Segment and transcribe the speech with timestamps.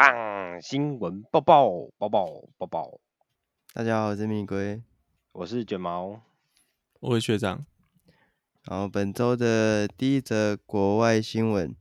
[0.00, 1.68] 棒新闻报报
[1.98, 3.00] 报报报报。
[3.74, 4.82] 大家好，我是蜜龟，
[5.32, 6.22] 我是卷毛，
[7.00, 7.66] 我是学长。
[8.62, 11.76] 然后本周的第一则国外新闻：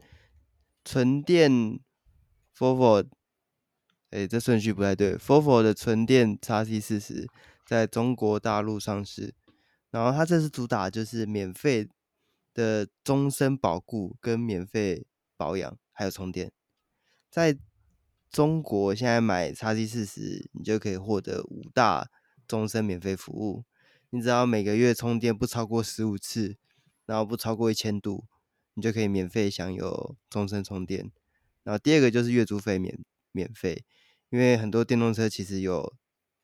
[0.84, 1.50] 纯电
[2.54, 3.08] Volvo，
[4.09, 5.15] 哎，这顺序不太对。
[5.15, 7.25] Volvo 的纯电 XC 四十
[7.65, 9.33] 在中国大陆上市，
[9.91, 11.88] 然后它这次主打就是免费
[12.54, 15.07] 的终身保固跟免费
[15.38, 16.51] 保养，还有充电。
[17.29, 17.57] 在
[18.32, 22.10] 中国现在买 XC40，你就可以获得五大
[22.47, 23.64] 终身免费服务。
[24.11, 26.57] 你只要每个月充电不超过十五次，
[27.05, 28.25] 然后不超过一千度，
[28.74, 31.11] 你就可以免费享有终身充电。
[31.64, 32.97] 然后第二个就是月租费免
[33.31, 33.83] 免费，
[34.30, 35.94] 因为很多电动车其实有，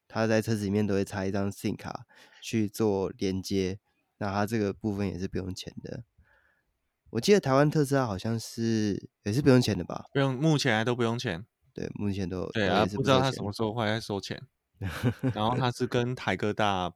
[0.08, 2.06] 它在车子里面都会插一张 SIM 卡
[2.42, 3.80] 去做连接，
[4.18, 6.04] 那它这个部分也是不用钱的。
[7.12, 10.06] 我记得台湾特斯拉好像是也是不用钱的吧？
[10.12, 11.46] 不用，目前还都不用钱。
[11.76, 14.42] 对，目前都对啊，不知道他什么时候会来收钱。
[15.34, 16.94] 然后 他是跟台哥大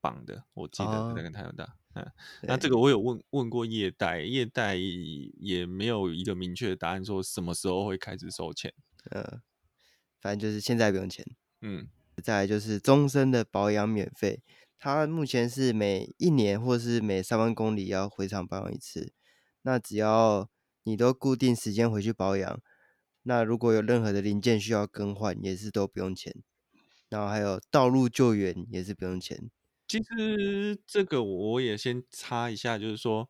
[0.00, 1.76] 绑的，我记得在跟台哥大。
[1.94, 2.10] 嗯，
[2.44, 8.72] 那这个我有问问过业代，业代也没有一个明确的答案，说什么时候会开始收钱。
[9.10, 9.42] 呃，
[10.18, 11.26] 反正就是现在不用钱。
[11.60, 11.88] 嗯，
[12.22, 14.42] 再来就是终身的保养免费，
[14.78, 19.12] 它目前是每一年或是每三万公里要回厂保养一次。
[19.62, 20.48] 那只要
[20.84, 22.60] 你都固定时间回去保养，
[23.22, 26.34] 那如果有任何的零件需要更换，也是都不用钱。
[27.08, 29.50] 然后还有道路救援也是不用钱。
[29.86, 33.28] 其实这个我也先插一下，就是说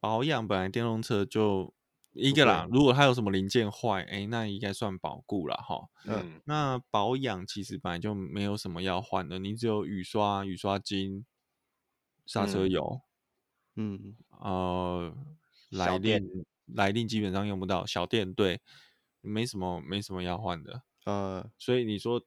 [0.00, 1.74] 保养本来电动车就
[2.12, 5.88] 一个啦，如果它有什么零件坏，哎，那应该算保固了哈。
[6.04, 11.24] 嗯，那保养其实本来就没有什么要换的，你只有雨刷、雨刷巾、
[12.26, 13.00] 刹车油，
[13.76, 15.14] 嗯，呃。
[15.70, 16.24] 来电，
[16.64, 18.58] 来电基本上用不到，小电对，
[19.28, 22.20] 没什么没什么要换的，呃，所以你说，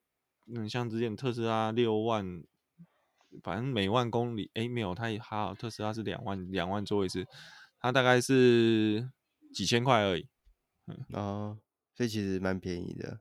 [0.53, 2.43] 嗯，像之前特斯拉六万，
[3.43, 7.25] 反正每万公里，哎，没有，它还好，特斯拉是两万两万做一次，
[7.79, 9.09] 它大概是
[9.53, 10.27] 几千块而已，
[10.87, 11.57] 嗯，哦，
[11.95, 13.19] 所以其实蛮便宜的，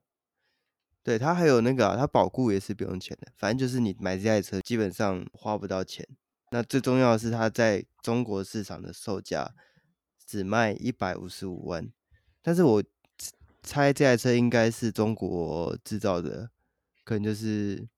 [1.03, 6.07] 对，它还有那个、啊，它保固也是不用钱的，反正就是你买这台车基本上花不到钱，
[6.51, 9.55] 那最重要的是它在中国市场的售价。
[10.27, 11.91] 只卖一百五十五万，
[12.41, 12.85] 但是我
[13.63, 16.51] 猜这台车应该是中国制造的，
[17.05, 17.89] 可能就是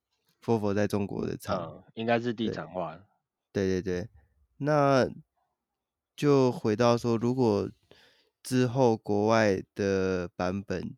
[0.42, 2.98] Volvo 在中国的厂，嗯，应该是地产化。
[3.52, 4.08] 对对对，
[4.58, 5.08] 那
[6.16, 7.70] 就回到说，如果
[8.42, 10.96] 之后国外的版本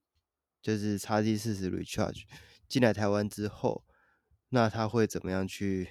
[0.62, 2.22] 就是叉 T 四十 Recharge
[2.68, 3.84] 进来台湾之后，
[4.48, 5.88] 那他会怎么样去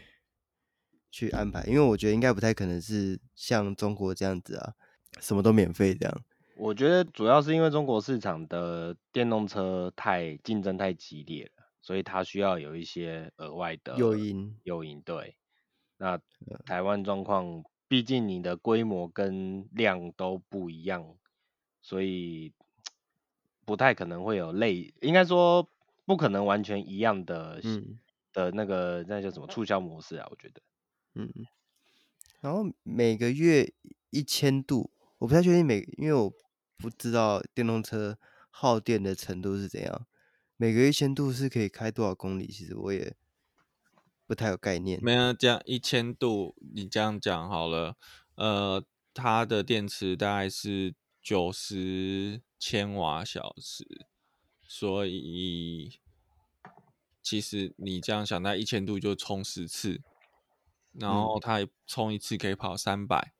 [1.11, 1.63] 去安排？
[1.65, 4.73] 因为我觉得应该不太可能是像中国这样子啊。
[5.21, 6.25] 什么都免费这样，
[6.55, 14.55] 我觉得主要是因为中国市场的电动车太竞争太激烈了，所以它需要有一些额外的诱因。
[14.63, 15.35] 诱因对，
[15.97, 16.19] 那
[16.65, 21.15] 台湾状况，毕竟你的规模跟量都不一样，
[21.81, 22.53] 所以
[23.65, 25.67] 不太可能会有类，应该说
[26.05, 27.99] 不可能完全一样的，嗯，
[28.31, 30.27] 的那个那叫什么促销模式啊？
[30.29, 30.61] 我觉得，
[31.15, 31.31] 嗯，
[32.41, 33.73] 然后每个月
[34.11, 34.91] 一千度。
[35.19, 36.29] 我不太确定每，因为我
[36.83, 40.05] 不知道电动车耗电的程度是怎样。
[40.57, 42.45] 每个一千度是可以开多少公里？
[42.47, 43.15] 其实我也
[44.27, 44.99] 不太有概念。
[45.01, 47.95] 没有这样一千度，你这样讲好了。
[48.35, 48.83] 呃，
[49.13, 54.05] 它的电池大概是九十千瓦小时，
[54.67, 56.01] 所以
[57.21, 60.01] 其实你这样想，那一千度就充十次，
[60.91, 63.33] 然后它充一次可以跑三百。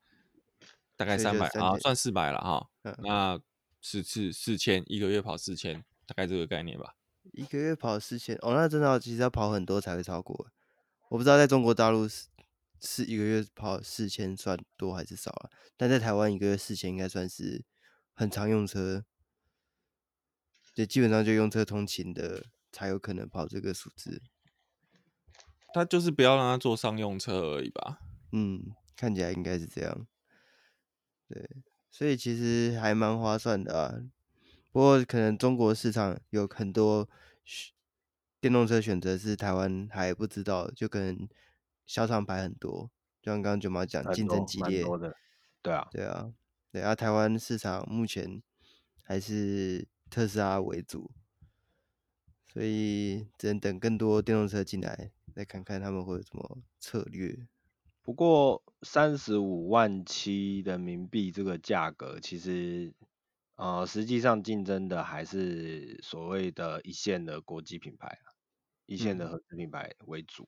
[0.95, 2.69] 大概三百啊，算四百了哈。
[2.99, 3.39] 那
[3.81, 6.95] 十次四千，一个月跑四千，大概这个概念吧。
[7.31, 10.47] 一个月跑四千哦，那真的其实要跑很多才会超过。
[11.09, 12.27] 我不知道在中国大陆是
[12.81, 15.49] 是一个月跑四千算多还是少啊？
[15.77, 17.63] 但在台湾一个月四千应该算是
[18.13, 19.05] 很常用车，
[20.73, 24.21] 就基本上就用车通勤的才有可能跑这个数字。
[25.73, 27.99] 他就是不要让他坐商用车而已吧？
[28.31, 30.07] 嗯，看起来应该是这样。
[31.33, 31.49] 对，
[31.89, 34.03] 所以其实还蛮划算的啊。
[34.71, 37.09] 不过可能中国市场有很多
[38.39, 41.27] 电动车选择是台湾还不知道，就可能
[41.87, 42.91] 小厂牌很多，
[43.21, 44.83] 就像刚刚卷毛讲，竞争激烈。
[45.61, 46.33] 对啊，对啊，
[46.71, 46.93] 对啊。
[46.93, 48.43] 台湾市场目前
[49.03, 51.09] 还是特斯拉为主，
[52.51, 57.47] 所以只能等更多电动车进来，再看看他们会有什么策略。
[58.03, 62.93] 不过三十五万七人民币这个价格，其实
[63.55, 68.27] 呃，实际上竞争的还是所谓的一线的国际品牌啊，
[68.85, 70.43] 一线的合资品牌为主。
[70.43, 70.47] 嗯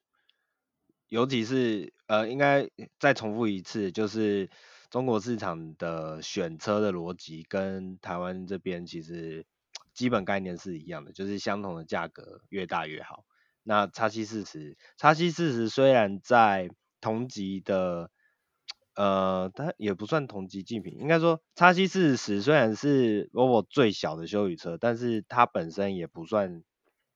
[1.08, 2.68] 尤其是呃，应该
[3.00, 4.50] 再重复一次，就是
[4.90, 9.46] 中国市场的选车的逻辑跟台湾这边其实
[9.94, 13.24] 基本概念是一样的，就是相同的价格越大越好。
[13.62, 16.72] 那叉七四十，叉七四十虽然在
[17.06, 18.10] 同级的，
[18.96, 26.64] 呃，它也不算同级竞品，应该说 X740 虽然是 Volvo 最小的休旅车，但是它本身也不算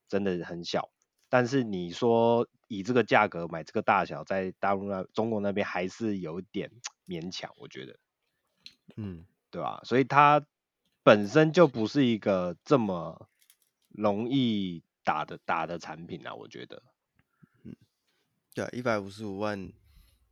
[0.06, 0.92] 真的很小。
[1.28, 6.70] 但是你说以这个价格买这个大小，在大陆那中国那边还是有点
[7.04, 7.98] 勉强，我觉得，
[8.94, 9.80] 嗯，对吧？
[9.82, 10.46] 所以它
[11.02, 13.28] 本身就不是一个这么
[13.88, 16.80] 容易打的打的产品啊，我觉得，
[17.64, 17.74] 嗯，
[18.54, 19.72] 对啊，一百五十五万，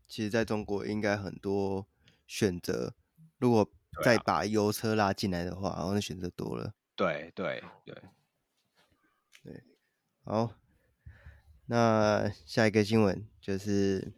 [0.09, 1.87] 其实在中国应该很多
[2.27, 2.95] 选择，
[3.39, 3.71] 如果
[4.03, 7.95] 再把油车拉进来的话，然后那选择多了，对对对
[9.45, 9.63] 对，
[10.25, 10.55] 好。
[11.71, 14.15] 那下一个新闻就是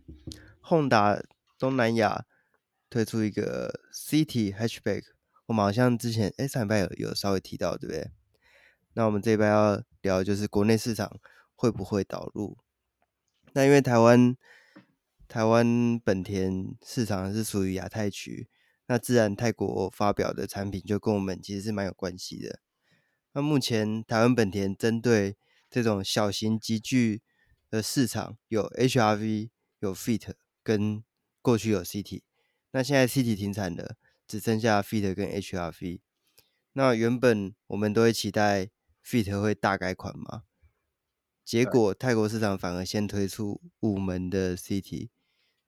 [0.63, 1.25] ，Honda
[1.59, 2.25] 东南亚
[2.89, 5.03] 推出一个 City Hatchback，
[5.47, 8.13] 我们好像之前哎上礼拜有有稍微提到，对不对？
[8.93, 11.19] 那我们这一拜要聊就是国内市场
[11.57, 12.57] 会不会导入？
[13.53, 14.37] 那因为台湾
[15.31, 18.49] 台湾本田市场是属于亚太区，
[18.89, 22.59] 那自然泰国发表的产品就跟我们其实是蛮有关系的。
[23.35, 25.37] 那目前台湾本田针对
[25.71, 27.23] 这种小型级距
[27.71, 30.33] 的市场有 HRV、有 Fit
[30.65, 31.05] 跟
[31.41, 32.23] 过去有 CT，
[32.73, 33.95] 那现在 CT 停产了，
[34.27, 36.01] 只剩下 Fit 跟 HRV。
[36.73, 38.71] 那原本我们都会期待
[39.07, 40.43] Fit 会大改款嘛，
[41.45, 45.11] 结果泰国市场反而先推出五门的 CT，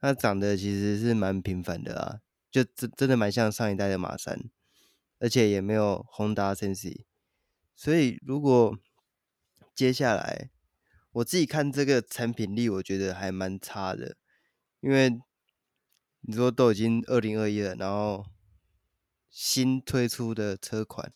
[0.02, 2.20] 它长得其实是蛮平凡的啊，
[2.50, 4.38] 就真真的蛮像上一代的马三，
[5.18, 7.04] 而且也没有宏达 Sensi，
[7.74, 8.76] 所以如果
[9.74, 10.50] 接下来。
[11.16, 14.16] 我自己看这个产品力，我觉得还蛮差的，
[14.80, 15.20] 因为
[16.22, 18.24] 你说都已经二零二一了，然后
[19.28, 21.12] 新推出的车款，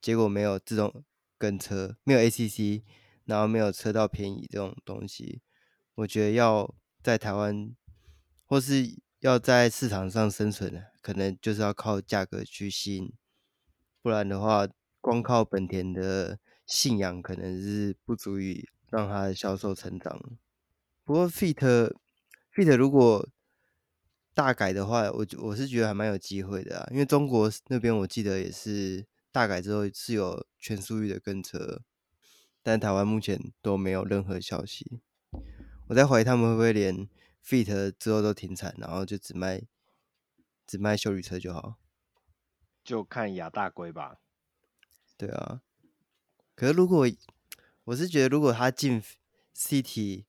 [0.00, 1.04] 结果没有自动
[1.36, 2.84] 跟车，没有 ACC，
[3.24, 5.42] 然后没有车道偏移这种东西，
[5.96, 6.72] 我觉得要
[7.02, 7.74] 在台湾
[8.48, 13.12] 或是要在市场上生存，可能就是要靠价格去吸引，
[14.02, 14.66] 不然的话，
[15.00, 18.68] 光靠本田的信仰可能是不足以。
[18.90, 20.18] 让它的销售成长。
[21.04, 21.92] 不过 Fit
[22.54, 23.28] Fit 如果
[24.32, 31.82] 大改的话，我我是觉得还蛮有机会的啊，因为中国那边我记得也是大改之后是有全速域的跟车，
[32.62, 35.02] 但台湾目前都没有任何消息。
[35.88, 37.06] 我在怀疑他们会不会连
[37.48, 39.62] Fit 之后都停产，然后就只卖
[40.66, 41.76] 只卖修理车就好，
[42.84, 44.18] 就看亚大龟吧。
[45.16, 45.62] 对啊，
[46.54, 47.08] 可是如果。
[47.84, 49.02] 我是觉得，如果他进
[49.56, 50.26] City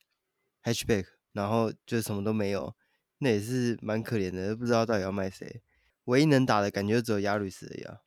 [0.64, 2.74] Hatchback，然后就什么都没有，
[3.18, 5.62] 那也是蛮可怜的，不知道到底要卖谁。
[6.06, 8.00] 唯一能打的感觉只有亚瑞斯而已啊。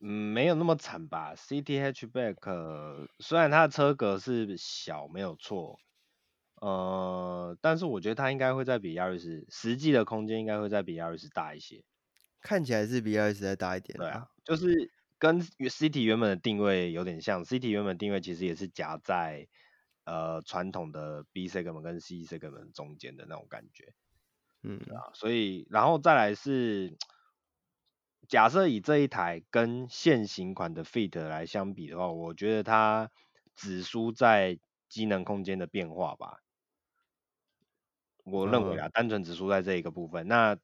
[0.00, 5.78] 嗯，没有那么惨吧？City Hatchback 虽然它的车格是小，没有错，
[6.60, 11.84] 呃，但是我觉得它应该会在比亚瑞斯实际的空间应该会在比亚瑞斯大一些。
[12.40, 13.96] 看起来是比亚瑞斯再大一点。
[13.98, 14.90] 对啊，就是。
[15.18, 19.48] 跟 City 原本的定位有点像，City 原本定位其实也是夹在
[20.04, 23.94] 呃传统的 B segment 跟 C segment 中间的那种感觉，
[24.62, 26.98] 嗯，啊，所以然后再来是
[28.28, 33.10] 假设以这一台跟现行款的 Fit 来相比的话，我觉得它
[33.54, 36.42] 只输在机能空间的变化吧，
[38.26, 40.56] 我认为啊，嗯、单纯只输在这一个部分，那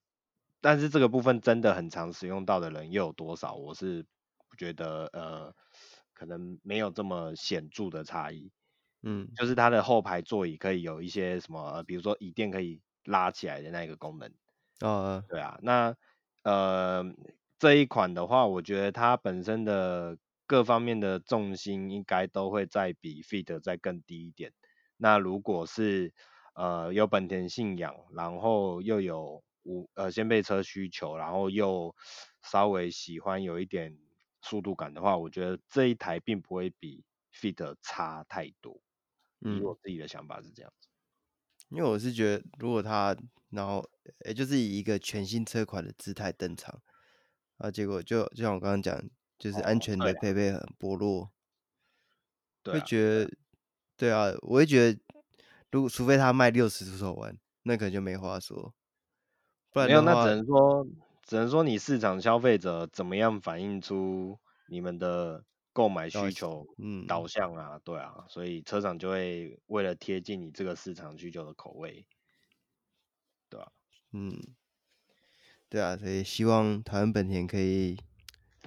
[0.61, 3.55] 但是这个部分真的很常使用到的人又有多少？
[3.55, 4.07] 我是。
[4.51, 5.55] 我觉得呃，
[6.13, 8.53] 可能没有这么显著的差异，
[9.03, 14.31] 嗯，就是它的后排座椅可以有一些什么，比如说椅垫可以拉起来的那个功能，
[14.81, 15.97] 哦，对啊，那
[16.45, 17.05] 呃
[17.59, 24.53] 这一款的话，我觉得它本身的各方面的重心应该都会再比 Fit 再更低一点。
[24.99, 26.13] 那如果是
[26.55, 31.95] 呃有本田信仰，然后又有五呃掀背车需求，然后又
[32.43, 33.99] 稍微喜欢有一点。
[34.45, 38.83] 速度感的话，我觉得这一台并不会比 Fit 差太多。
[39.39, 40.89] 嗯，我自己的想法是这样子。
[41.69, 43.17] 因为我是觉得，如果他
[43.51, 43.89] 然后
[44.27, 46.83] 也就是以一个全新车款的姿态登场，
[47.59, 49.01] 啊，结果就就像我刚刚讲，
[49.39, 51.31] 就是安全的配备很薄弱，
[52.65, 53.31] 对啊，会觉得，
[53.97, 55.01] 对啊，我会觉得，
[55.73, 58.73] 如果除非他卖六十出头万，那可能就没话说。
[59.73, 60.87] 不然没有，那只能说。
[61.25, 64.39] 只能说你市场消费者怎么样反映出
[64.69, 66.67] 你们的购买需求
[67.07, 72.05] 导向啊，对啊，所以车厂就会为了贴近你这个市场需求的口味，
[73.49, 73.73] 对吧？
[74.11, 74.37] 嗯，
[75.69, 77.97] 对啊，所以希望台湾本田可以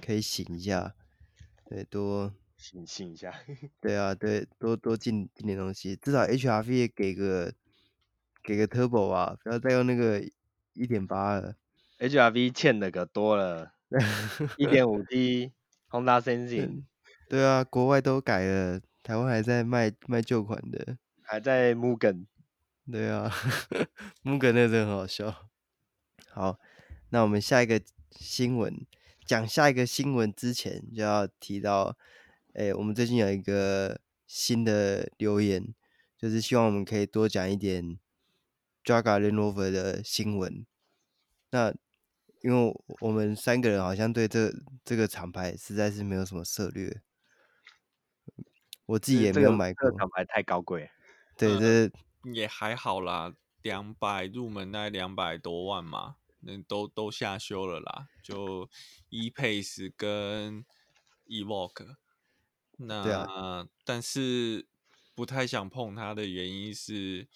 [0.04, 0.96] 可以醒一下，
[1.66, 2.32] 对，多
[2.66, 3.32] 醒醒一下，
[3.80, 7.52] 对啊，对，多多进进点东西，至少 HRV 也给个
[8.42, 10.20] 给个 Turbo 啊，不要再用那个
[10.72, 11.54] 一点八了。
[12.00, 13.72] HRV 欠的可多了，
[14.58, 15.52] 一点五 T
[15.90, 16.82] Honda Sensing，
[17.28, 22.26] 对啊，国外都改了，台湾还在卖卖旧款的，还在 Mugen，
[22.90, 23.30] 对啊
[24.24, 25.48] ，Mugen 那个真很好笑。
[26.30, 26.58] 好，
[27.10, 27.80] 那我们下一个
[28.10, 28.84] 新闻，
[29.24, 31.96] 讲下一个新闻之前就要提到，
[32.56, 35.74] 哎、欸，我们最近有一个新的留言，
[36.16, 37.98] 就是希望我们可以多讲一点
[38.82, 40.64] Jaguar Land Rover 的新闻。
[41.50, 41.74] 那
[42.40, 44.50] 因为我们三个人好像对这
[44.82, 47.02] 这个厂牌实在是没有什么策略，
[48.86, 49.90] 我自己也没有买过。
[49.90, 50.90] 这个厂牌太高贵。
[51.36, 51.86] 对，这、
[52.24, 58.08] 嗯、也还好啦，两百入门大概两百多万嘛，那都都下修了啦。
[58.22, 58.70] 就
[59.10, 60.64] E-Pace 跟
[61.26, 61.96] Evoque，
[62.76, 64.66] 那、啊、但是
[65.14, 67.28] 不太想碰它的原因是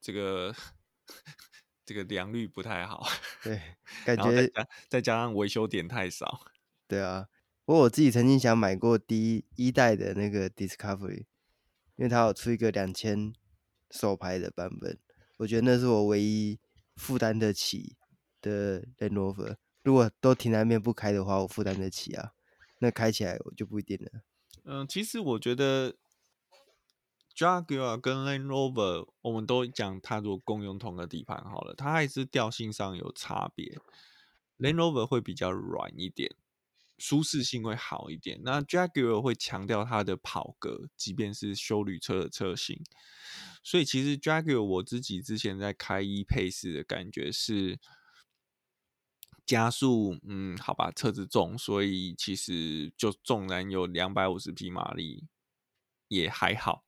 [0.00, 0.54] 这个。
[1.84, 3.04] 这个良率不太好，
[3.42, 3.60] 对，
[4.06, 6.46] 感觉再，再加上维修点太少，
[6.86, 7.26] 对啊。
[7.64, 11.26] 不过我自己曾经想买过第一一代的那个 Discovery，
[11.96, 13.34] 因为它有出一个两千
[13.90, 14.96] 手牌的版本，
[15.38, 16.60] 我觉得那是我唯一
[16.94, 17.96] 负担得起
[18.40, 19.56] 的 Land Rover。
[19.82, 22.32] 如果都停在那边不开的话，我负担得起啊。
[22.82, 24.10] 那开起来我就不一定了。
[24.64, 25.96] 嗯，其实我觉得。
[27.34, 33.80] Jaguar 跟 Land Rover，我们都讲它如果共用同个底盘好了，它还是调性上有差别。
[34.58, 36.36] Land Rover 会比较软一点，
[36.98, 38.42] 舒适性会好一点。
[38.44, 42.78] 那 Jaguar 会强调它的跑格，即便是休旅车的车型。
[43.64, 47.80] 所以其实 Jaguar 我自己之前在开 E-Pace 的感觉是
[49.44, 55.28] 加速，嗯，好吧，车子重，所以其实就纵然有两百五十匹马力
[56.08, 56.84] 也还好。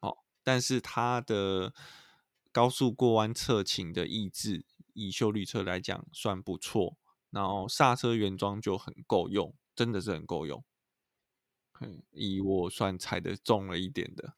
[0.00, 1.72] 哦但是它的
[2.50, 6.98] 高速过弯侧倾的抑制，以休旅车来讲算不错。
[7.30, 10.62] 然后刹车原装就很够用，真的是很够用。
[12.12, 14.34] 以我算踩的重了一点的，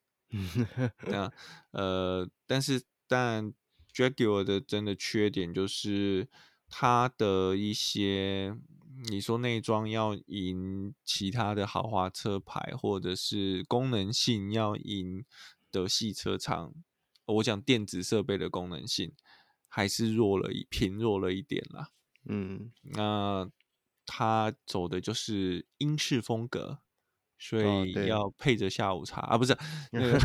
[1.08, 1.32] 那
[1.72, 3.52] 呃，但是但
[3.92, 6.28] Jaguar 的真的缺点就是
[6.76, 8.56] 它的一些，
[9.08, 15.24] 你说内装要赢其他的豪华车牌，或者是功能性要赢。
[15.70, 16.72] 德系车厂，
[17.26, 19.12] 我讲电子设备的功能性
[19.68, 21.90] 还是弱了一偏弱了一点啦。
[22.24, 23.50] 嗯，那
[24.06, 26.78] 他走的就是英式风格，
[27.38, 29.56] 所以要配着下午茶、哦、啊，不是
[29.90, 30.18] 那个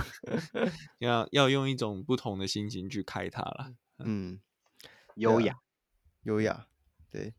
[1.00, 3.74] 要要用一种不同的心情去开它了。
[4.06, 4.39] 嗯，
[5.15, 5.58] 优雅，
[6.29, 6.67] 优雅，
[7.12, 7.33] 对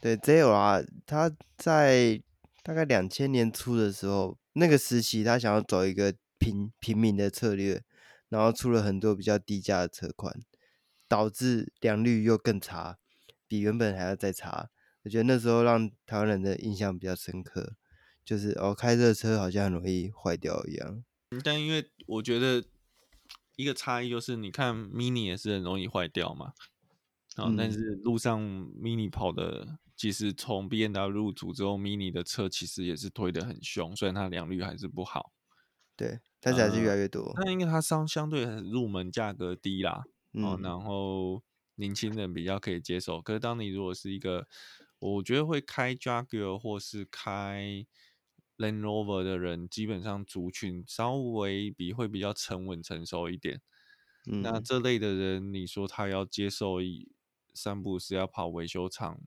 [0.00, 2.22] 对，JLR 他在
[2.62, 6.14] 大概两千年初的时候，那个时期他想要走一个。
[6.38, 7.82] 平平民的策略，
[8.28, 10.38] 然后出了很多比较低价的车款，
[11.08, 12.98] 导致良率又更差，
[13.48, 14.68] 比原本还要再差。
[15.04, 17.72] 我觉得那时候让台湾人的印象比较深刻，
[18.22, 21.02] 就是哦，开这车好像很容易坏掉一样。
[21.42, 22.62] 但因为我觉得
[23.56, 26.52] 一个差异就是，你看 Mini 也是很容易坏掉嘛，
[27.36, 35.32] 啊、嗯，但是路上 Mini 跑的，其实从 BMW 入主之后，Mini 的车其实也是推得很凶，虽然它良率还是不好。
[35.94, 37.32] 对，但是还是越来越多。
[37.36, 41.42] 那、呃、因为它相相对入门价格低啦，嗯、哦，然后
[41.76, 43.22] 年轻人比较可以接受。
[43.22, 44.46] 可是当你如果是一个，
[44.98, 47.86] 我觉得会开 Jaguar 或是开
[48.58, 53.60] Land Rover 的人，基本上族群稍微比会比较沉稳成熟一点。
[54.26, 57.08] 嗯、那这类的人，你说他要接受一
[57.56, 59.18] 三步是要跑维修厂，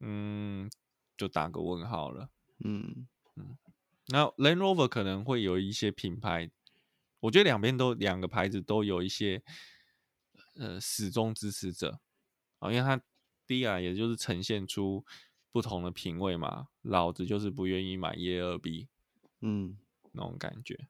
[0.00, 0.68] 嗯，
[1.16, 2.30] 就打个问号了。
[2.64, 3.06] 嗯
[3.36, 3.56] 嗯。
[4.08, 6.50] 那 Land Rover 可能会有一些品牌，
[7.20, 9.42] 我觉得两边都两个牌子都有一些
[10.54, 12.00] 呃始终支持者
[12.60, 13.02] 啊，因为它
[13.46, 15.04] 第一啊，也就是呈现出
[15.52, 18.88] 不同的品味嘛，老子就是不愿意买 1.2B，
[19.40, 19.76] 嗯，
[20.12, 20.88] 那种感觉，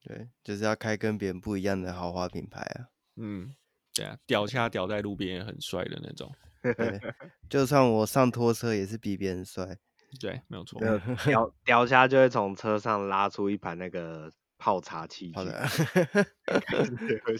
[0.00, 3.56] 对，就是要开跟别人不一样的豪华品牌啊，嗯，
[3.98, 7.00] 对啊，屌掐吊在路边也很帅的那种， 对，
[7.48, 9.78] 就算我上拖车也是比别人帅。
[10.18, 10.80] 对，没有错。
[11.26, 15.68] 屌屌下就会从车上拉出一盘那个泡茶器，好的，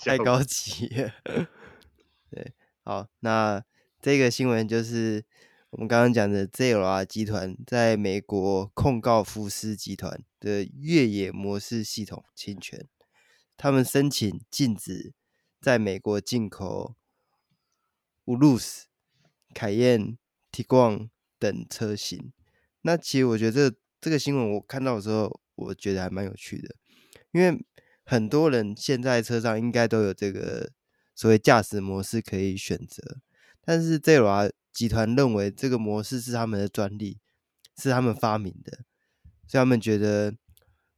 [0.05, 1.11] 太高级了。
[2.31, 2.53] 对，
[2.85, 3.65] 好，那
[4.03, 5.25] 这个新闻就是
[5.71, 12.87] 我们刚刚讲的 ZLR 集团在美国控告福斯集团的越野模式系统侵权，
[13.57, 15.15] 他们申请禁止
[15.61, 16.97] 在美国进口
[18.25, 18.87] u l u s、
[19.55, 20.17] 凯宴、
[20.53, 22.33] Tiguan 等车型。
[22.83, 26.77] 那其实我觉得这个、这个新闻我看到的时候，我觉得还蛮有趣的，
[27.33, 27.65] 因为
[28.05, 30.73] 很多人现在车上应该都有这个
[31.15, 33.19] 所谓驾驶模式可以选择，
[33.65, 37.19] 但是 JLR 集团认为这个模式是他们的专利，
[37.77, 38.85] 是他们发明的，
[39.47, 40.37] 所以他们觉得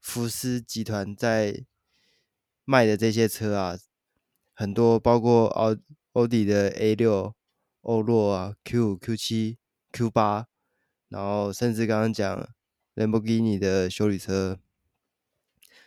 [0.00, 1.64] 福斯集团在
[2.64, 3.78] 卖的这些车啊，
[4.60, 5.74] 很多包括奥
[6.12, 7.34] 奥迪的 A 六、
[7.80, 9.56] 欧陆啊、Q 五、Q 七、
[9.90, 10.48] Q 八。
[11.08, 12.46] 然后甚至刚刚讲
[12.92, 14.58] 兰博基尼的修理车，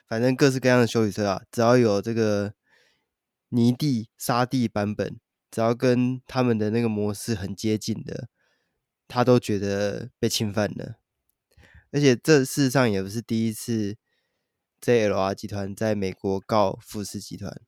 [0.08, 2.56] 反正各式各样的修理车啊，只要有这个
[3.50, 5.20] 泥地、沙地版本，
[5.52, 8.28] 只要跟他们的那个模式很接近的，
[9.08, 10.96] 他都觉得被侵犯了。
[11.92, 13.96] 而且这事实上也不是第一次
[14.82, 17.62] ，JLR 集团在美国告富士集团，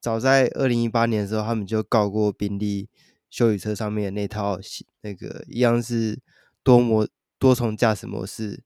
[0.00, 2.88] 早在二零一八年的时候，他们就告过宾利
[3.28, 4.58] 休旅车上面的那套
[5.02, 6.18] 那个一样是。
[6.62, 8.62] 多模多重驾驶模式，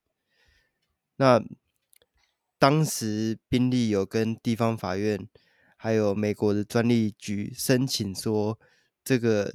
[1.14, 1.41] 那
[2.59, 5.29] 当时宾利有跟地方法院，
[5.76, 8.59] 还有美国的专利局申请说，
[9.05, 9.55] 这个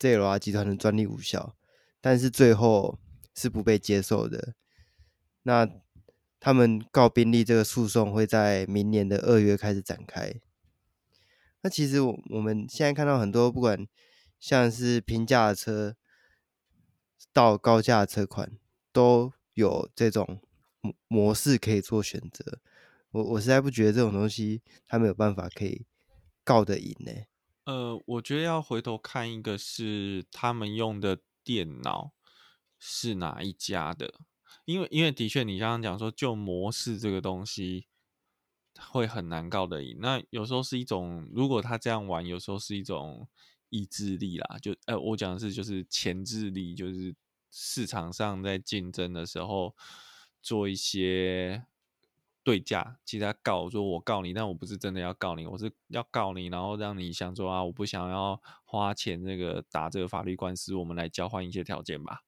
[0.00, 1.54] ZLR 集团的专利无效，
[2.00, 2.98] 但是最后
[3.32, 4.54] 是不被接受的。
[5.44, 5.70] 那
[6.40, 10.34] 他们告宾利这个诉讼会在明年的二月开始展开。
[11.62, 13.86] 那其实我我们现在看到很多，不管
[14.38, 15.96] 像是平价的车。
[17.30, 18.58] 到高价车款
[18.90, 20.40] 都有这种
[20.80, 22.58] 模模式可以做选择，
[23.10, 25.84] 我我实在不觉得这种东西他没有办法可以
[26.42, 27.12] 告得赢呢。
[27.64, 32.12] 呃，我觉得要回头看一个是他们用的电脑
[32.78, 34.14] 是哪一家的，
[34.64, 37.86] 因为因为的确你刚刚讲说就模式这个东西
[38.90, 43.28] 会很难告得赢，那有时候是一种如果他这样玩，有时候是一种
[43.68, 47.14] 意志力啦，就呃我讲的是就是潜质力，就是。
[47.50, 49.74] 市场上在竞争的时候
[50.42, 51.64] 做一些
[52.44, 62.22] 对价，其实他告说我告你，但我不是真的要告你，我是要告你，然后让你想说啊，我不想要花钱这个打这个法律官司，我们来交换一些条件吧。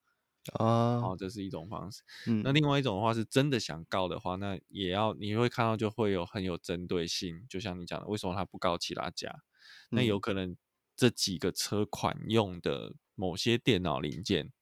[0.55, 2.03] 啊，然后这是一种方式。
[2.27, 9.43] 嗯，那另外一种的话是真的想告的话，那也要你会看到就会有很有针对性，就像你讲的，为什么他不告其他家？
[9.91, 10.57] 那有可能
[10.97, 14.53] 这几个车款用的某些电脑零件。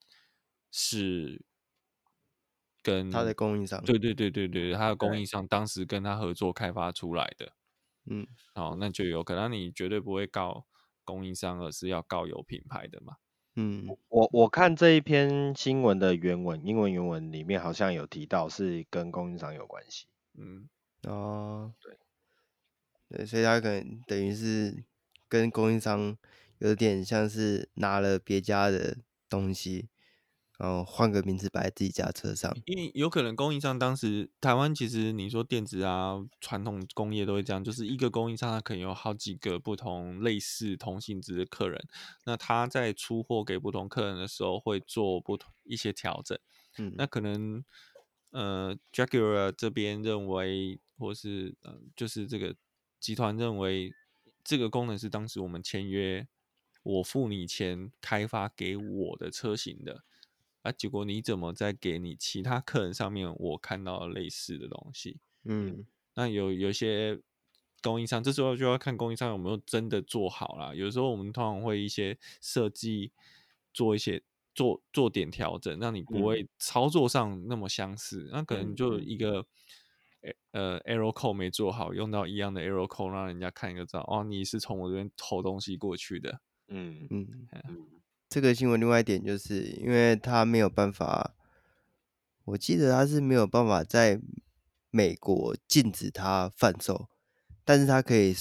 [0.70, 1.42] 是
[2.82, 7.54] 跟他的供应商，对对对对对，他的供应商当时跟他合作开发出来的，
[8.04, 10.66] 嗯，好，那就有可能你绝对不会告
[11.04, 13.16] 供应商，而是要告有品牌的嘛，
[13.60, 20.68] 嗯，我我看这一篇新闻的原文，英文原文里面好像有提到是跟供应商有关系，嗯，
[21.02, 21.98] 哦，对，
[23.08, 24.84] 对，对，所以他可能等于是
[25.28, 26.16] 跟供应商
[26.58, 28.96] 有点像是拿了别家的
[29.28, 29.88] 东西。
[30.58, 41.80] 然后换个名字摆在自己家车上，因为有可能供应商当时台湾其实你说电子啊，传统工业都会这样，就是一个供应商他可能有好几个不同类似同性质的客人，
[42.26, 46.36] 那他在出货给不同客人的时候会做不同一些调整，
[46.76, 47.64] 嗯，那可能
[48.32, 52.54] 呃 Jaguar 这边认为，或是呃就是这个
[52.98, 53.92] 集团认为
[54.42, 56.26] 这个功能是当时我们签约，
[56.82, 60.02] 我付你钱开发给我的车型的。
[60.62, 65.20] 啊，结果你怎么在给你其他客人上面，我看到了类似的东西？
[65.44, 67.20] 嗯，那有有些
[67.80, 70.74] 供应商，这时候就要看供应商有没有真的做好啦。
[70.74, 73.12] 有时候我们通常会一些设计
[73.72, 78.24] 做一些做做点调整，让你不会操作上那么相似。
[78.24, 79.46] 嗯、那可能就一个
[80.50, 86.40] 呃 Aero code 没做好，用到一样的 Aero code，让人家看一个照哦，你是从我这边偷东西过去的。
[86.66, 87.97] 嗯嗯嗯。
[88.28, 91.34] 嗯这个新闻另外一点就是，因为他没有办法，
[92.44, 94.20] 我记得他是没有办法在
[94.90, 97.08] 美国禁止他贩售，
[97.64, 98.34] 但是他可以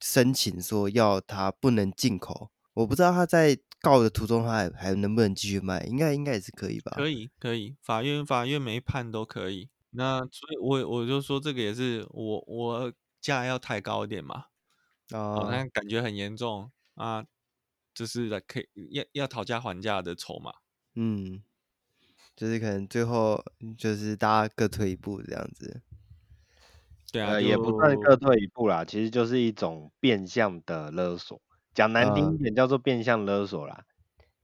[0.00, 2.50] 申请说要他不能进口。
[2.74, 5.80] 我不知道他在告的途中，他还还能不能继续卖？
[5.84, 6.92] 应该应该也是可以吧？
[6.94, 9.68] 可以可以，法院法院没判都可以。
[9.90, 14.46] 那所以我我就说这个也是我我价要抬高一点嘛，
[15.10, 17.24] 啊，好像感觉很严重啊。
[17.94, 20.52] 就是来可以要要讨价还价的筹码，
[20.94, 21.42] 嗯，
[22.34, 23.42] 就是可能最后
[23.78, 25.80] 就是大家各退一步这样子，
[27.12, 31.40] 对啊，呃，也不算各退一步啦，其实就是一种变相的勒索，
[31.72, 33.84] 讲难听一点叫做变相勒索啦，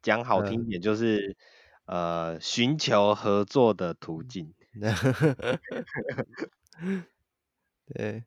[0.01, 1.37] 讲好听点就是，
[1.87, 4.55] 呃，寻求合作的途径。
[7.93, 8.23] 对，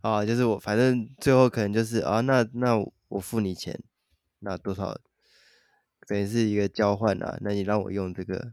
[0.00, 3.82] 啊，就是我反正最后可能就是啊，那那我付你钱，
[4.40, 4.98] 那多少，
[6.06, 8.52] 等于是一个交换啊，那你让我用这个，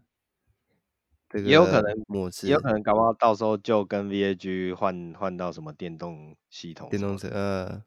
[1.30, 7.84] 这个也有可能模式，也有可能搞不好到时候就跟 VAG 换换到什么电动系统，电动车，呃，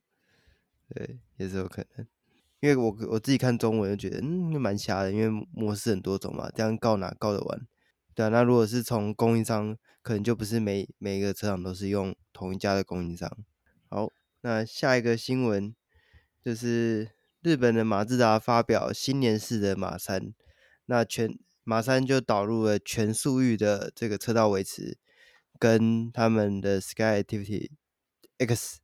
[0.95, 2.07] 对，也是有可能。
[2.61, 7.67] 因为我我自己看中文就觉得，嗯，蛮瞎的，因为模式很多种嘛，这样告哪告得完？
[8.15, 13.31] 对啊，那如果是从供应商，可能就不是每每一个车厂都是用同一家的供应商。
[13.89, 15.73] 好，那下一个新闻
[16.43, 20.35] 就是日本的马自达发表新年式的马三，
[20.87, 24.98] 那全马三就导入了全速域的这个车道维持，
[25.59, 27.70] 跟他们的 Skyactiv
[28.38, 28.81] X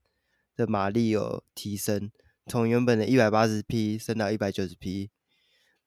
[0.55, 2.13] 的马力有提升。
[2.47, 5.11] 从原本的一百八十匹升到一百九十匹，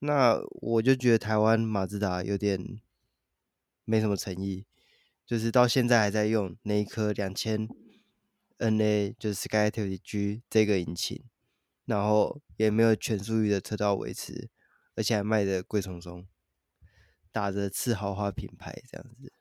[0.00, 2.80] 那我就觉得台湾马自达有点
[3.84, 4.66] 没什么诚意，
[5.24, 7.66] 就是到现在还在用那一颗两千
[8.58, 11.22] NA，就是 Skyactiv G 这个引擎，
[11.86, 14.50] 然后也没有全速域的车道维持，
[14.94, 16.28] 而且还卖的贵松松，
[17.32, 19.32] 打着次豪华品牌这样子。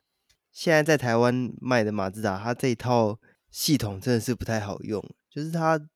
[0.54, 3.20] 现在在台湾卖的马自达，它这一套
[3.52, 5.90] 系统真的是不太好用，就是它。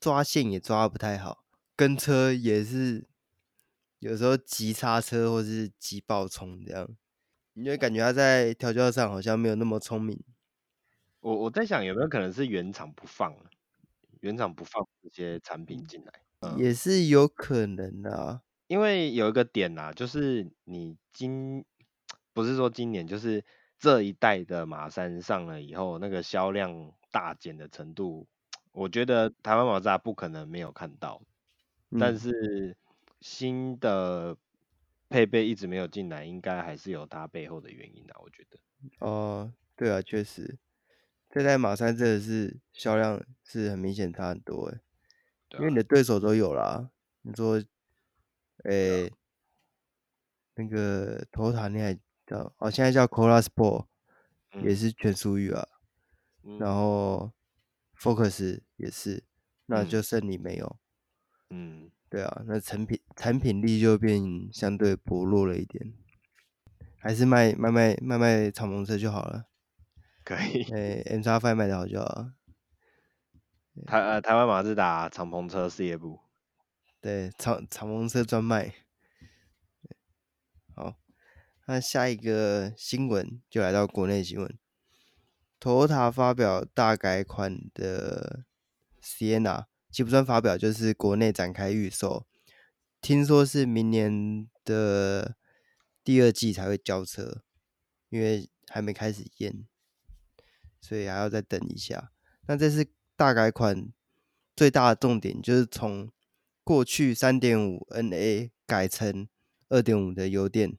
[0.00, 1.44] 抓线也抓不太好，
[1.76, 3.06] 跟车也是
[4.00, 6.96] 有时候急刹车或是急爆冲这样，
[7.52, 10.20] 你就感觉它在调教上好像没有那么聪明。
[11.20, 13.32] 我我在想有没有可能是原厂不放，
[14.22, 16.12] 原厂不放这些产品进来，
[16.42, 18.42] 嗯，也是有可能的啊。
[18.66, 21.64] 因为有一个点啊，就是你今
[22.32, 23.44] 不是说今年，就是
[23.78, 28.26] 这一代的马三上了以后，那个销量大减的程度。
[28.72, 31.20] 我觉得台湾马自达不可能没有看到，
[31.90, 32.74] 嗯、但是
[33.20, 34.34] 新的
[35.10, 38.20] 配备一直没有进来，应该还是有它背后的原因的、啊。
[38.22, 38.58] 我觉得。
[39.00, 40.56] 哦，对啊，确实，
[41.28, 44.80] 这台马三真的是销量是很明显差很多哎，啊、
[45.58, 46.90] 因为你的对手都有啦。
[47.22, 47.62] 你说，
[48.64, 49.12] 诶、
[50.54, 51.94] 那个 Toyota 你还
[52.26, 53.86] 叫哦，现在叫 Corolla Sport，、
[54.52, 55.66] 嗯、也是全速域啊，
[56.44, 57.32] 嗯、然后。
[57.94, 59.22] Focus 也是，
[59.66, 60.76] 那就剩你没有，
[61.50, 64.20] 嗯，对啊，那产品产品力就变
[64.52, 65.92] 相对薄弱了一点，
[66.98, 69.46] 还是卖卖卖卖卖敞篷车就好了，
[70.24, 72.32] 可以，哎，MX-5 卖的好就好，
[73.86, 76.20] 台呃台湾马自达敞篷车事业部，
[77.00, 78.74] 对，敞敞篷车专卖，
[80.74, 80.96] 好，
[81.66, 84.58] 那下一个新闻就来到国内新闻。
[85.58, 88.44] Toyota 发表大改款的
[89.00, 92.26] Sienna，其实不算发表，就是国内展开预售，
[93.00, 95.36] 听说是明年的
[96.02, 97.42] 第二季才会交车，
[98.10, 99.66] 因为还没开始验，
[100.80, 102.10] 所以还要再等一下。
[102.46, 102.84] 那这次
[103.22, 103.86] 大改款
[104.56, 106.10] 最大的重点就是从
[106.64, 109.28] 过去三点五 NA 改成
[109.68, 110.76] 二点五的油电，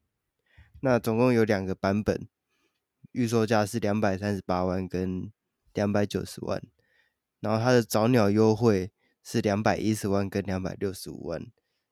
[0.81, 2.27] 那总共有两个版本。
[3.13, 5.31] 预售价是两百三十八万跟
[5.73, 6.61] 两百九十万，
[7.39, 8.91] 然后它的早鸟优惠
[9.23, 11.47] 是两百一十万跟两百六十五万，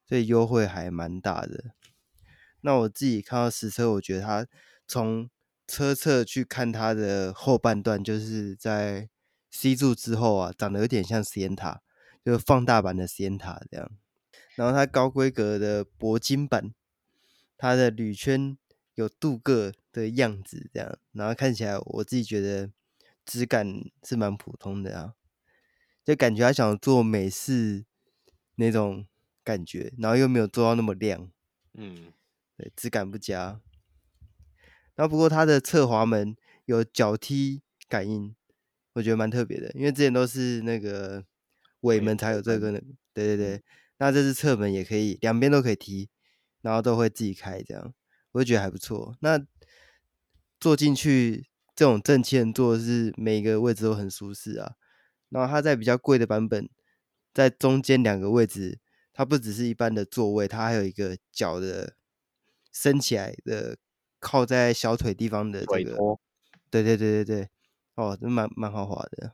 [0.06, 1.76] 所以优惠还蛮大的。
[2.60, 4.46] 那我自己看到实车，我觉得它
[4.86, 5.30] 从
[5.66, 9.08] 车侧去看它的后半段，就是在
[9.52, 11.80] C 柱之后啊，长得有点像 Sienta，
[12.26, 13.92] 就是放大版的 Sienta 这样。
[14.56, 16.74] 然后它高规格的铂金版，
[17.58, 18.58] 它的铝圈。
[18.96, 22.70] 有镀铬的样子，这样，然后看起来我自己觉得
[23.26, 25.14] 质感是蛮普通的啊，
[26.04, 27.86] 就感觉他想做美式
[28.56, 29.08] 那种
[29.46, 31.32] 感觉，然后又没有做到那么亮，
[31.74, 32.12] 嗯，
[32.58, 33.62] 对，质感不佳。
[34.94, 36.36] 然后不过它的侧滑门
[36.66, 38.36] 有脚踢感应，
[38.94, 41.24] 我觉得蛮特别的，因为之前都是那个
[41.82, 42.72] 尾门才有这个，
[43.14, 43.64] 对对对，
[43.98, 46.10] 那这次侧门也可以，两边都可以踢，
[46.62, 47.94] 然后都会自己开这样。
[48.34, 49.16] 我就觉得还不错。
[49.22, 49.46] 那
[50.60, 54.74] 坐进去这种正气人坐是每一个位置都很舒适啊。
[55.30, 56.70] 然后它在比较贵的版本，
[57.34, 58.80] 在中间两个位置，
[59.14, 61.96] 它不只是一般的座位，它还有一个脚的
[62.72, 63.78] 升起来的，
[64.20, 65.98] 靠在小腿地方的这个。
[66.70, 67.50] 对对对对对，
[68.02, 69.34] 哦，真蛮蛮豪华的。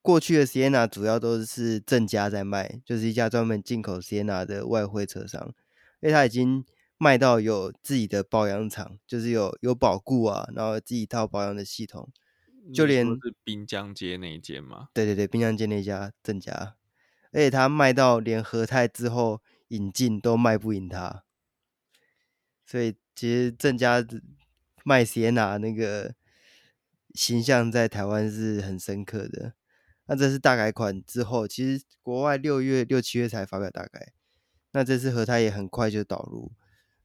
[0.00, 5.54] 过去的 Sienna 主要都是正家在卖，就是一家专门进口 Sienna 的外汇车商，
[6.00, 6.64] 因为它已经。
[6.98, 12.08] 卖到有自己的保养厂，就是有有保固啊，然后自己一套保养的系统，
[12.72, 14.86] 就连是滨江街那一间嘛？
[14.94, 16.76] 对对对，滨江街那家正家，
[17.32, 21.24] 而且他卖到连和泰之后引进都卖不赢他，
[22.64, 24.06] 所以其实正家
[24.84, 26.14] 卖 Sienna 那个
[27.14, 29.54] 形象在台湾是很深刻的。
[30.06, 34.12] 那这是大改款之后，其实国外六月六七月才发表大改，
[34.72, 36.52] 那这次和泰也很快就导入，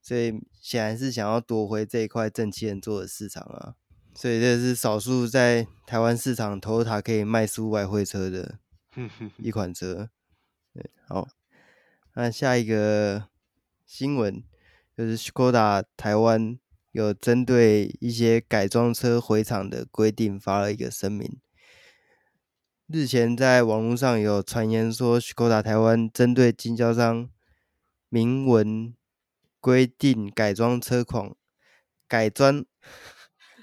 [0.01, 3.75] 所以显然是想要夺回这一块正七人座的市场啊。
[4.15, 8.57] 所以这是少数在台湾市场 Toyota 可以卖出外汇车的
[9.37, 10.09] 一款车。
[10.73, 11.27] 对，好，
[12.15, 13.27] 那下一个
[13.85, 14.43] 新闻
[14.97, 16.57] 就是 Škoda 台湾
[16.97, 21.37] 有针对一些改装车回厂的规定发了一个声明。
[22.87, 27.29] 日前在网络上有传言说，Škoda 台湾针对经销商
[28.09, 28.95] 明文
[29.59, 31.35] 规定改装车况
[32.07, 32.65] 改装。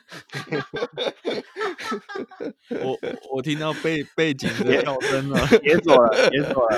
[2.70, 2.96] 我
[3.32, 6.76] 我听到背背景的笑声了，别走了，别走了。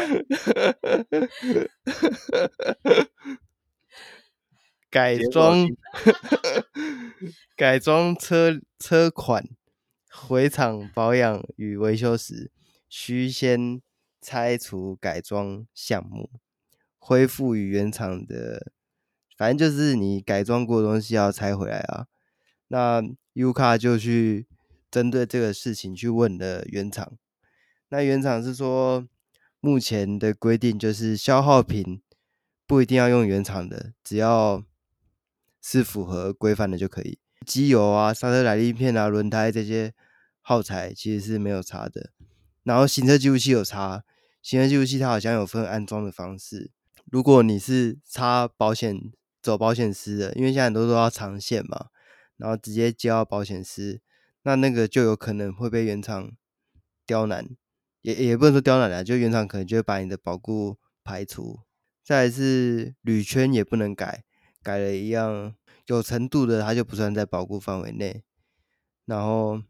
[4.91, 5.67] 改装
[7.57, 9.49] 改装车车款
[10.11, 12.51] 回厂保养与维修时，
[12.89, 13.81] 需先
[14.21, 16.31] 拆除改装项目，
[16.99, 18.73] 恢复与原厂的，
[19.37, 22.07] 反正就是你改装过的东西要拆回来啊。
[22.69, 23.03] 那
[23.35, 24.47] U-Car 就去
[24.91, 27.13] 针对这个事情去问了原厂，
[27.91, 29.07] 那原厂是说，
[29.61, 32.01] 目前的规定就是消耗品
[32.67, 34.65] 不一定要用原厂的，只要
[35.69, 37.19] 是符合规范的就可以。
[37.45, 39.93] 机油啊、刹车来力片啊、轮胎这些
[40.41, 42.13] 耗材其实是没有差的。
[42.63, 44.05] 然后行车记录器有差，
[44.41, 46.71] 行车记录器它好像有分安装的方式。
[47.11, 49.11] 如果你是插保险
[49.43, 51.87] 走保险丝的，因为现在很多都要长线嘛。
[52.37, 54.01] 然后直接接到保险丝，
[54.43, 56.31] 那那个就有可能会被原厂
[57.07, 57.49] 刁难，
[58.03, 61.61] 也也不能说刁难了，就原厂可能就会把你的保固排除。
[62.05, 64.26] 再来是铝圈也不能改，
[64.67, 65.55] 改了一样
[65.87, 68.25] 有程度的，它就不算在保固范围内。
[69.05, 69.63] 然后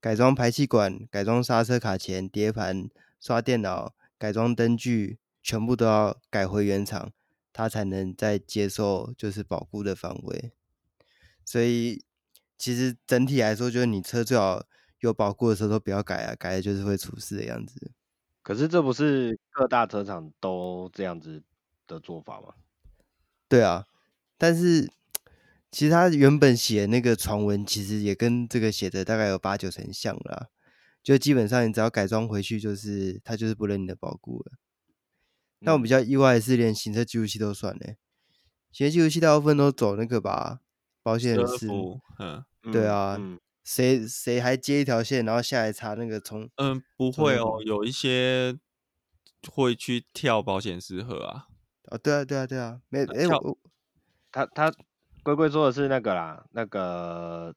[0.00, 2.88] 改装排气管、改装刹车卡钳、碟盘、
[3.20, 7.10] 刷电脑、改装灯具，全部都要改回原厂，
[7.52, 10.52] 它才能再接受就是保固的范围。
[11.44, 12.04] 所以，
[12.56, 14.64] 其实整体来说，就是你车最好
[15.00, 17.90] 有保固的时候都不要改啊，改了就是会出事的样子。
[18.44, 21.42] 可是这不是各大车厂都这样子
[21.88, 22.54] 的做法吗？
[23.54, 23.84] 对啊，
[24.36, 24.90] 但是
[25.70, 30.48] 其实他原本写那个传闻，其实也跟这个写的大概有八九成像啦。
[31.04, 34.52] 就基本上你只要改装回去，就是他就是不认你的保固了。
[35.64, 37.96] 但我比较意外的是，连行车记录器都算嘞，
[38.72, 40.58] 行车记录器大部分都走那个吧。
[41.04, 41.68] 保险丝，
[42.18, 43.16] 嗯，对啊，
[43.62, 48.58] 谁、嗯、谁还接一条线，然后下来查那个从，嗯，不会哦，有一些
[49.48, 51.46] 会去跳保险丝盒啊，
[51.90, 53.58] 哦，对啊，对啊，对啊，没，哎，我，
[54.32, 54.72] 他他
[55.22, 57.54] 龟龟说的是那个啦，那个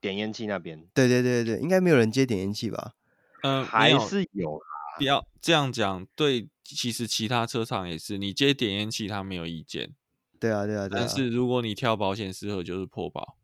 [0.00, 2.94] 点烟器那边，对对对对，应该没有人接点烟器吧？
[3.42, 4.64] 嗯，还是有啦，
[4.98, 9.94] 不要这样讲，对，其实其他车厂也是，你接点烟器他没有意见。
[10.38, 11.04] 对啊，对啊，对啊。
[11.04, 13.36] 但是如果你跳保险丝盒，就是破保。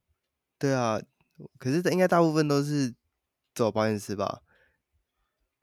[0.59, 1.00] 对啊，
[1.59, 2.94] 可是应该大部分都是
[3.54, 4.42] 走保险丝吧？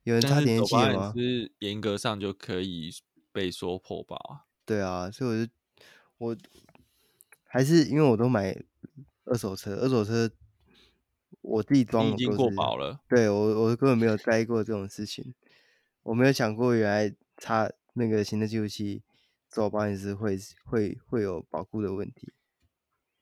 [0.04, 1.14] 有人插点烟器吗？
[1.16, 2.92] 是严格上就可以
[3.34, 4.46] 被说破保啊。
[4.64, 5.52] 对啊，所以我就
[6.20, 6.38] 我
[7.44, 8.56] 还是因为我都买
[9.26, 10.32] 二手车，二手车
[11.42, 13.02] 我自己装已经过保了。
[13.10, 15.34] 对，我我根本没有在意过这种事情，
[16.04, 19.04] 我没有想过原来插那个行车记录器。
[19.50, 22.34] 走保险丝会会会有保固的问题，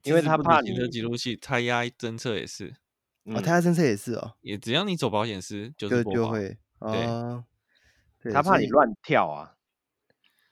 [0.04, 2.74] 因为他怕你的记录器胎压侦测也是，
[3.26, 7.44] 哦，胎压侦测也是哦，也只要你走保险丝就是就就会啊，
[8.22, 9.58] 对，他怕你乱跳啊，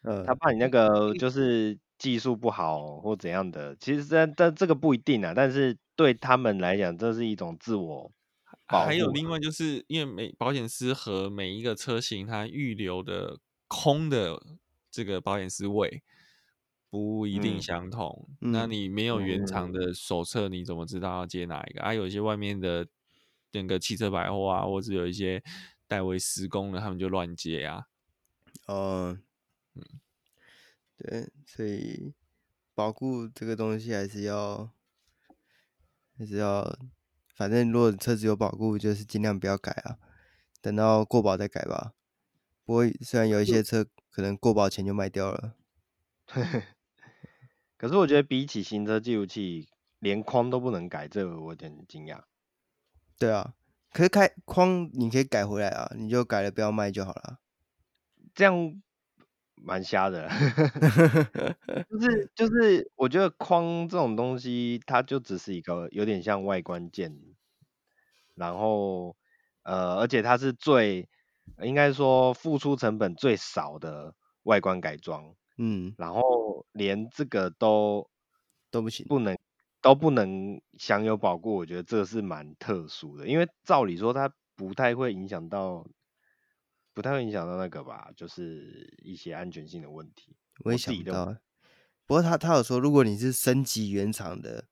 [0.04, 8.12] 呃，他怕你那个就是技术不好或怎样的，其实但但这个不一定啊，但是对他们来讲，这是一种自我
[8.68, 8.86] 保。
[8.86, 14.40] 还有另外就是因为每保险丝和每一个车型它预留的空的。
[14.92, 16.02] 这个保险丝位
[16.90, 21.82] 不一定相同，嗯、那你没有原厂的手册，你怎么知道要接哪一个？
[21.82, 22.88] 嗯、啊，有一些外面的
[23.52, 25.44] 那个汽车百货啊，或者有一些
[25.88, 27.84] 代为施工的，他们就乱接啊。
[28.66, 29.16] 哦，
[29.80, 30.00] 嗯，
[30.98, 32.14] 对，所以
[32.74, 34.72] 保固这个东西还是要
[36.18, 36.78] 还是要，
[37.36, 39.98] 反正如果车子有保固，就是尽量不要改啊，
[40.62, 41.94] 等到过保再改吧。
[42.66, 43.86] 不过虽然有一些车。
[44.12, 45.56] 可能过保前就卖掉了，
[47.78, 52.24] 可是我觉得比起行车记录器，连框都不能改，这个我有点惊讶。
[53.18, 53.54] 对啊，
[53.94, 57.40] 可是开框你可以改回来啊，你就改了不要卖就好了。
[58.34, 58.82] 这样
[59.64, 60.28] 蛮瞎的，
[61.90, 67.16] 就 是就是，我觉得框这种东西，它就只是一个有点像外观件，
[68.36, 69.16] 然后
[69.64, 71.08] 呃，而且它是最
[71.64, 78.10] 应该说付出成本最少的外观改装，嗯，然后连这个都
[78.72, 79.38] 都不行，不能
[79.82, 85.86] 都不能享有保护，我觉得这个是蛮特殊的，因为照理说它不太会影响到。
[87.00, 90.36] 不太会影响到那个吧，就是一些安全性的问题。
[90.66, 91.28] 我也想不到，
[92.06, 94.66] 不过他他有说，如果你是升级原厂的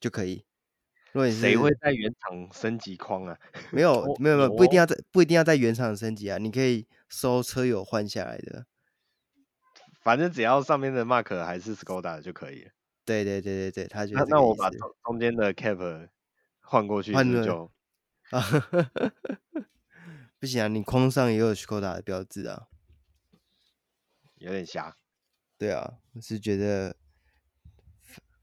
[0.00, 0.44] 就可以。
[1.12, 3.38] 如果你是谁会在原厂升级框啊？
[3.70, 8.66] 没有没有没有，不一定要在不一定要在原厂升级啊，你可以收车友换下来的。
[10.02, 12.72] 反正只要上面的 mark 还是 Skoda 的就可以了。
[13.04, 16.08] 对对对对对，他觉得那那我把中中间的 cap
[16.62, 17.70] 换过去是是就
[18.30, 18.42] 啊。
[20.46, 22.68] 不行啊，你框上也有 Skoda 的标志啊，
[24.36, 24.96] 有点瞎。
[25.58, 26.96] 对啊，我是觉得，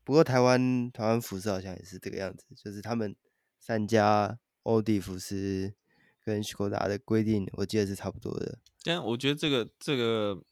[0.03, 3.15] 不过台湾台湾服饰好像也是这个样子，就是他们
[3.57, 5.75] 三家欧迪、服饰
[6.19, 8.59] 跟 Skoda 的规定，我记得是差不多的。
[8.83, 10.43] 但我觉得这个这个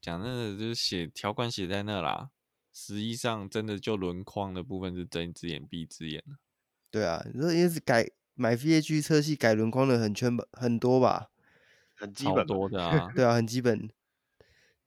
[0.00, 2.30] 讲真的，就是写条款写在那啦，
[2.72, 6.22] 实际上真的就轮框的部分是睁一只眼闭一只眼。
[6.92, 8.08] 对啊，你说因为是改。
[8.42, 11.30] 买 VAG 车系改轮框的很圈吧，很多吧，
[11.94, 13.08] 很基本多的啊。
[13.14, 13.88] 对啊，很基本。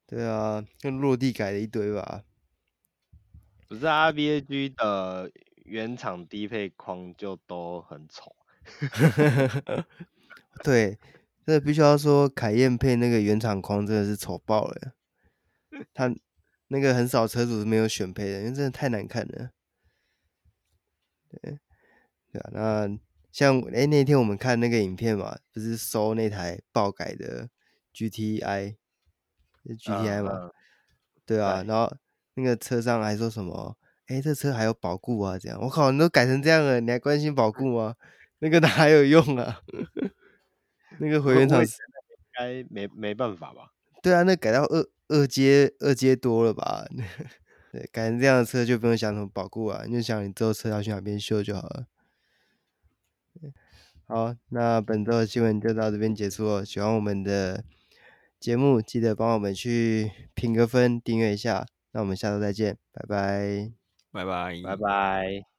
[0.06, 2.24] 对啊，跟落地改了一堆吧。
[3.70, 5.32] 不是啊，VAG 的
[5.64, 8.36] 原厂低配框就都很丑。
[10.62, 11.00] 对，
[11.46, 14.94] 这必须要说，凯宴配那个原厂框真的是丑爆了。
[15.94, 16.14] 他
[16.68, 19.52] 那个很少车主是没有选配的，因为真的太难看了。
[21.30, 21.58] 对，
[22.34, 23.00] 对啊，那。
[23.36, 27.50] 像哎、欸，那天我们看那个影片嘛，不是搜那台爆改的
[27.94, 30.52] GTI，GTI 嘛，
[31.26, 31.94] 对啊，对然后
[32.36, 33.76] 那个车上还说什么，
[34.08, 37.96] 哎、欸，这车还有保固啊，这样，我靠，你都改成这样了，你还关心保固吗？
[38.40, 39.60] 那个哪还有用啊？
[41.00, 41.68] 那个回原厂应
[42.32, 43.74] 该没没办法吧？
[44.02, 46.86] 对啊，那改到二二阶二阶多了吧？
[47.74, 51.88] 对，改成这样的车就不用想什么保固啊，你就想你之后车要去哪边修就好了。
[54.08, 56.66] 好，那本周的新闻就到这边结束了。
[56.66, 57.64] 喜欢我们的
[58.40, 61.66] 节目，记得帮我们去评个分，订阅一下。
[61.92, 63.72] 那我们下周再见，拜拜，
[64.12, 65.55] 拜拜，拜拜。